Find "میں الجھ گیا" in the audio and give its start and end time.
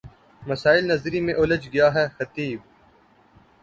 1.21-1.93